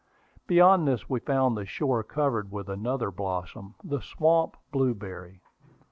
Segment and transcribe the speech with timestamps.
[0.47, 5.41] Beyond this we found the shore covered with another blossom, the swamp blueberry.